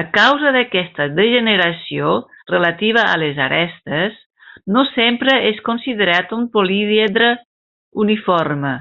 [0.00, 2.10] A causa d'aquesta degeneració
[2.52, 4.20] relativa a les arestes,
[4.76, 7.32] no sempre és considerat un políedre
[8.06, 8.76] uniforme.